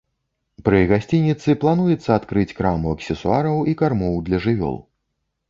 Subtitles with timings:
[0.69, 4.77] Пры гасцініцы плануецца адкрыць краму аксесуараў і кармоў для жывёл.